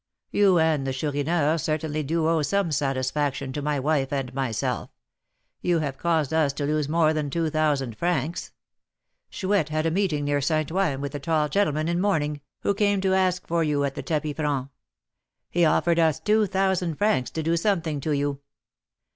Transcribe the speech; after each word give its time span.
You 0.31 0.57
and 0.57 0.87
the 0.87 0.93
Chourineur 0.93 1.59
certainly 1.59 2.01
do 2.01 2.27
owe 2.27 2.41
some 2.41 2.71
satisfaction 2.71 3.53
to 3.53 3.61
my 3.61 3.79
wife 3.79 4.11
and 4.11 4.33
myself, 4.33 4.89
you 5.61 5.77
have 5.77 5.99
caused 5.99 6.33
us 6.33 6.53
to 6.53 6.65
lose 6.65 6.89
more 6.89 7.13
than 7.13 7.29
two 7.29 7.51
thousand 7.51 7.95
francs. 7.95 8.51
Chouette 9.29 9.69
had 9.69 9.85
a 9.85 9.91
meeting 9.91 10.25
near 10.25 10.41
St. 10.41 10.71
Ouen 10.71 11.01
with 11.01 11.11
the 11.11 11.19
tall 11.19 11.49
gentleman 11.49 11.87
in 11.87 12.01
mourning, 12.01 12.41
who 12.61 12.73
came 12.73 12.99
to 13.01 13.13
ask 13.13 13.45
for 13.45 13.63
you 13.63 13.83
at 13.83 13.93
the 13.93 14.01
tapis 14.01 14.37
franc. 14.37 14.69
He 15.51 15.65
offered 15.65 15.99
us 15.99 16.19
two 16.19 16.47
thousand 16.47 16.95
francs 16.95 17.29
to 17.29 17.43
do 17.43 17.55
something 17.55 17.99
to 17.99 18.09
you. 18.11 18.39